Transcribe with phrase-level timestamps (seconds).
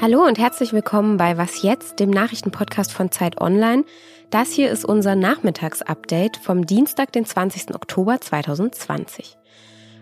[0.00, 3.84] Hallo und herzlich willkommen bei Was jetzt, dem Nachrichtenpodcast von Zeit Online.
[4.30, 7.74] Das hier ist unser Nachmittagsupdate vom Dienstag, den 20.
[7.74, 9.36] Oktober 2020.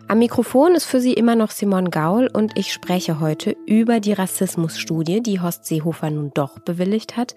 [0.09, 4.13] Am Mikrofon ist für Sie immer noch Simon Gaul und ich spreche heute über die
[4.13, 7.35] Rassismusstudie, die Horst Seehofer nun doch bewilligt hat,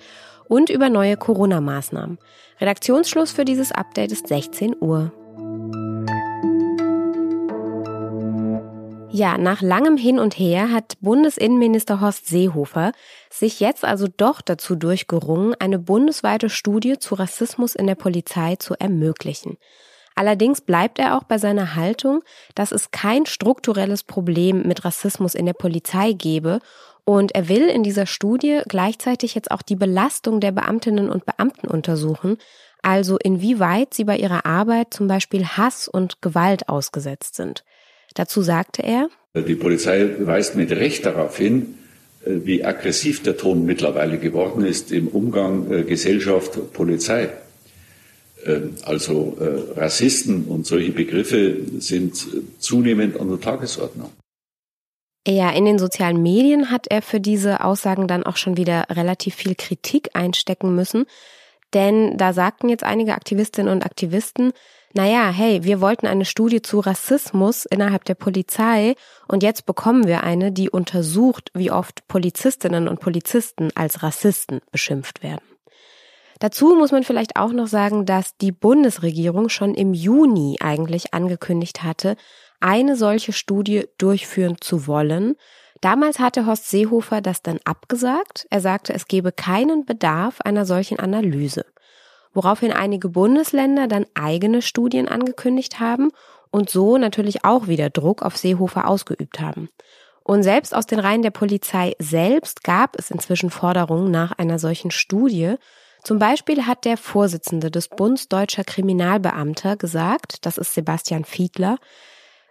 [0.50, 2.18] und über neue Corona-Maßnahmen.
[2.60, 5.14] Redaktionsschluss für dieses Update ist 16 Uhr.
[9.12, 12.92] Ja, nach langem Hin und Her hat Bundesinnenminister Horst Seehofer
[13.32, 18.76] sich jetzt also doch dazu durchgerungen, eine bundesweite Studie zu Rassismus in der Polizei zu
[18.76, 19.58] ermöglichen.
[20.14, 22.22] Allerdings bleibt er auch bei seiner Haltung,
[22.54, 26.60] dass es kein strukturelles Problem mit Rassismus in der Polizei gebe
[27.04, 31.68] und er will in dieser Studie gleichzeitig jetzt auch die Belastung der Beamtinnen und Beamten
[31.68, 32.38] untersuchen,
[32.84, 37.64] also inwieweit sie bei ihrer Arbeit zum Beispiel Hass und Gewalt ausgesetzt sind.
[38.16, 41.76] Dazu sagte er, Die Polizei weist mit Recht darauf hin,
[42.26, 47.30] äh, wie aggressiv der Ton mittlerweile geworden ist im Umgang äh, Gesellschaft, Polizei.
[48.46, 52.28] Ähm, also äh, Rassisten und solche Begriffe sind
[52.60, 54.12] zunehmend an der Tagesordnung.
[55.28, 59.36] Ja, in den sozialen Medien hat er für diese Aussagen dann auch schon wieder relativ
[59.36, 61.06] viel Kritik einstecken müssen.
[61.74, 64.54] Denn da sagten jetzt einige Aktivistinnen und Aktivisten,
[64.94, 68.96] naja, hey, wir wollten eine Studie zu Rassismus innerhalb der Polizei
[69.28, 75.22] und jetzt bekommen wir eine, die untersucht, wie oft Polizistinnen und Polizisten als Rassisten beschimpft
[75.22, 75.44] werden.
[76.40, 81.84] Dazu muss man vielleicht auch noch sagen, dass die Bundesregierung schon im Juni eigentlich angekündigt
[81.84, 82.16] hatte,
[82.60, 85.36] eine solche Studie durchführen zu wollen.
[85.82, 88.48] Damals hatte Horst Seehofer das dann abgesagt.
[88.50, 91.66] Er sagte, es gebe keinen Bedarf einer solchen Analyse
[92.34, 96.12] woraufhin einige Bundesländer dann eigene Studien angekündigt haben
[96.52, 99.70] und so natürlich auch wieder Druck auf Seehofer ausgeübt haben.
[100.24, 104.92] Und selbst aus den Reihen der Polizei selbst gab es inzwischen Forderungen nach einer solchen
[104.92, 105.56] Studie.
[106.04, 111.78] Zum Beispiel hat der Vorsitzende des Bundes deutscher Kriminalbeamter gesagt, das ist Sebastian Fiedler,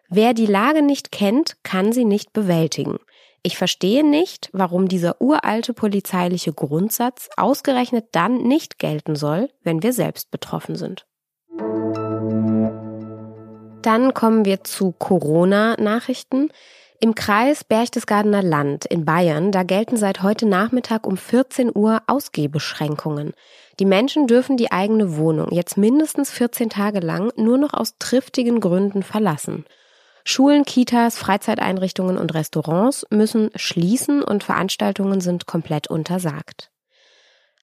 [0.09, 2.99] wer die Lage nicht kennt, kann sie nicht bewältigen.
[3.43, 9.93] Ich verstehe nicht, warum dieser uralte polizeiliche Grundsatz ausgerechnet dann nicht gelten soll, wenn wir
[9.93, 11.06] selbst betroffen sind.
[13.82, 16.50] Dann kommen wir zu Corona-Nachrichten.
[17.00, 23.34] Im Kreis Berchtesgadener Land in Bayern, da gelten seit heute Nachmittag um 14 Uhr Ausgehbeschränkungen.
[23.78, 28.59] Die Menschen dürfen die eigene Wohnung jetzt mindestens 14 Tage lang nur noch aus triftigen
[28.59, 29.65] Gründen verlassen.
[30.31, 36.71] Schulen, Kitas, Freizeiteinrichtungen und Restaurants müssen schließen und Veranstaltungen sind komplett untersagt.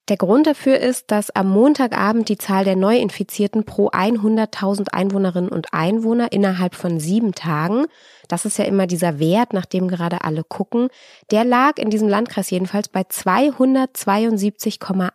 [0.10, 5.76] Der Grund dafür ist, dass am Montagabend die Zahl der Neuinfizierten pro 100.000 Einwohnerinnen und
[5.76, 7.86] Einwohner innerhalb von sieben Tagen,
[8.30, 10.88] das ist ja immer dieser Wert, nach dem gerade alle gucken,
[11.30, 15.12] der lag in diesem Landkreis jedenfalls bei 272,8.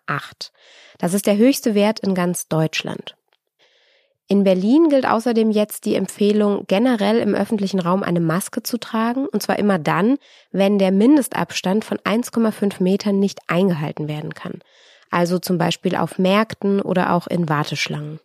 [0.99, 3.17] Das ist der höchste Wert in ganz Deutschland.
[4.31, 9.27] In Berlin gilt außerdem jetzt die Empfehlung, generell im öffentlichen Raum eine Maske zu tragen,
[9.27, 10.19] und zwar immer dann,
[10.53, 14.61] wenn der Mindestabstand von 1,5 Metern nicht eingehalten werden kann.
[15.11, 18.21] Also zum Beispiel auf Märkten oder auch in Warteschlangen.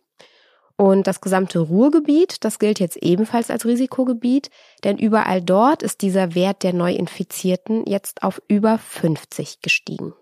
[0.78, 4.52] Und das gesamte Ruhrgebiet, das gilt jetzt ebenfalls als Risikogebiet,
[4.84, 10.14] denn überall dort ist dieser Wert der Neuinfizierten jetzt auf über 50 gestiegen.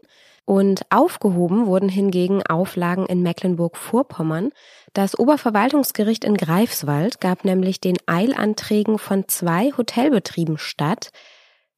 [0.45, 4.51] Und aufgehoben wurden hingegen Auflagen in Mecklenburg-Vorpommern.
[4.93, 11.11] Das Oberverwaltungsgericht in Greifswald gab nämlich den Eilanträgen von zwei Hotelbetrieben statt,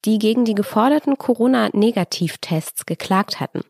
[0.04, 3.62] die gegen die geforderten Corona-Negativtests geklagt hatten.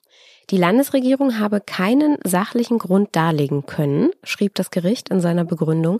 [0.49, 5.99] Die Landesregierung habe keinen sachlichen Grund darlegen können, schrieb das Gericht in seiner Begründung,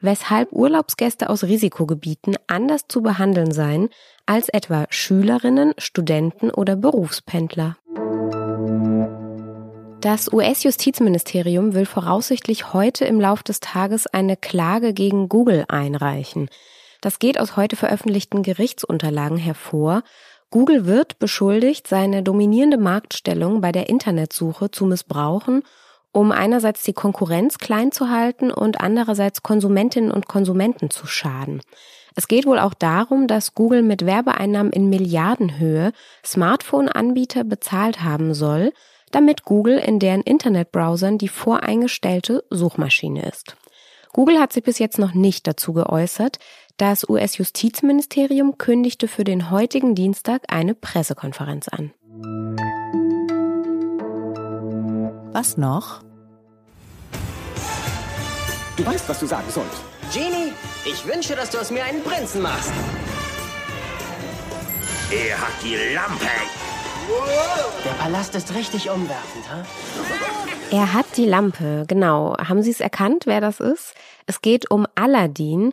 [0.00, 3.88] weshalb Urlaubsgäste aus Risikogebieten anders zu behandeln seien
[4.26, 7.76] als etwa Schülerinnen, Studenten oder Berufspendler.
[10.00, 16.48] Das US-Justizministerium will voraussichtlich heute im Lauf des Tages eine Klage gegen Google einreichen.
[17.00, 20.04] Das geht aus heute veröffentlichten Gerichtsunterlagen hervor.
[20.50, 25.64] Google wird beschuldigt, seine dominierende Marktstellung bei der Internetsuche zu missbrauchen,
[26.12, 31.60] um einerseits die Konkurrenz klein zu halten und andererseits Konsumentinnen und Konsumenten zu schaden.
[32.14, 35.92] Es geht wohl auch darum, dass Google mit Werbeeinnahmen in Milliardenhöhe
[36.24, 38.72] Smartphone-Anbieter bezahlt haben soll,
[39.10, 43.56] damit Google in deren Internetbrowsern die voreingestellte Suchmaschine ist.
[44.12, 46.38] Google hat sich bis jetzt noch nicht dazu geäußert.
[46.76, 51.92] Das US-Justizministerium kündigte für den heutigen Dienstag eine Pressekonferenz an.
[55.32, 56.02] Was noch?
[58.76, 59.82] Du weißt, was du sagen sollst.
[60.12, 60.52] Genie,
[60.84, 62.72] ich wünsche, dass du aus mir einen Prinzen machst.
[65.10, 66.26] Er hat die Lampe.
[67.84, 69.64] Der Palast ist richtig umwerfend, ha?
[70.70, 72.36] Er hat die Lampe, genau.
[72.36, 73.94] Haben Sie es erkannt, wer das ist?
[74.26, 75.72] Es geht um Aladdin,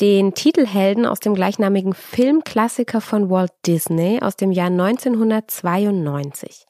[0.00, 6.66] den Titelhelden aus dem gleichnamigen Filmklassiker von Walt Disney aus dem Jahr 1992.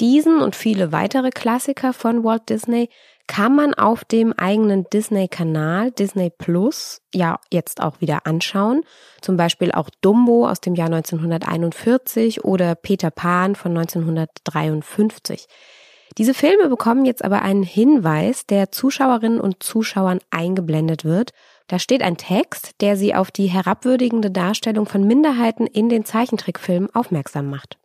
[0.00, 2.88] Diesen und viele weitere Klassiker von Walt Disney
[3.26, 8.82] kann man auf dem eigenen Disney-Kanal Disney Plus ja jetzt auch wieder anschauen.
[9.20, 15.46] Zum Beispiel auch Dumbo aus dem Jahr 1941 oder Peter Pan von 1953.
[16.18, 21.32] Diese Filme bekommen jetzt aber einen Hinweis, der Zuschauerinnen und Zuschauern eingeblendet wird.
[21.68, 26.92] Da steht ein Text, der sie auf die herabwürdigende Darstellung von Minderheiten in den Zeichentrickfilmen
[26.94, 27.79] aufmerksam macht.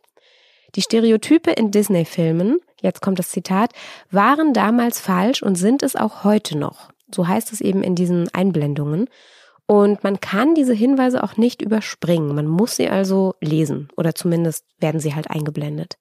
[0.76, 3.72] Die Stereotype in Disney-Filmen, jetzt kommt das Zitat,
[4.10, 6.90] waren damals falsch und sind es auch heute noch.
[7.14, 9.08] So heißt es eben in diesen Einblendungen.
[9.66, 12.34] Und man kann diese Hinweise auch nicht überspringen.
[12.34, 15.96] Man muss sie also lesen oder zumindest werden sie halt eingeblendet.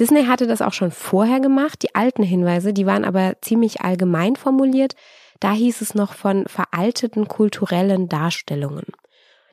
[0.00, 1.82] Disney hatte das auch schon vorher gemacht.
[1.82, 4.94] Die alten Hinweise, die waren aber ziemlich allgemein formuliert.
[5.38, 8.86] Da hieß es noch von veralteten kulturellen Darstellungen.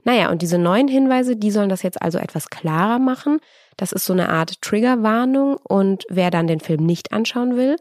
[0.05, 3.39] Naja, und diese neuen Hinweise, die sollen das jetzt also etwas klarer machen.
[3.75, 7.75] Das ist so eine Art Triggerwarnung und wer dann den Film nicht anschauen will,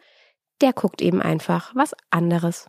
[0.62, 2.67] der guckt eben einfach was anderes.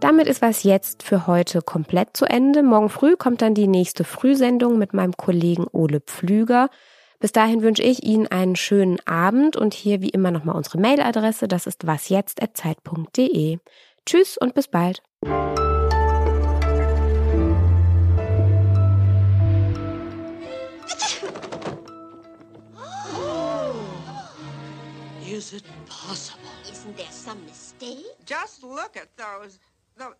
[0.00, 2.62] Damit ist was jetzt für heute komplett zu Ende.
[2.62, 6.70] Morgen früh kommt dann die nächste Frühsendung mit meinem Kollegen Ole Pflüger.
[7.20, 11.48] Bis dahin wünsche ich Ihnen einen schönen Abend und hier wie immer nochmal unsere Mailadresse.
[11.48, 13.58] Das ist wasjetzt.zeit.de.
[14.10, 15.00] Tschüss und bis bald.
[25.24, 26.40] Is it possible?
[26.68, 28.04] Isn't there some mistake?
[28.26, 29.60] Just look at those.
[29.96, 30.16] Those.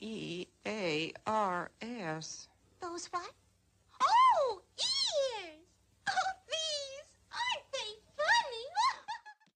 [0.00, 2.48] E A R S.
[2.80, 3.30] Those what?
[4.02, 5.60] Oh, ears!
[6.08, 6.89] Oh, these!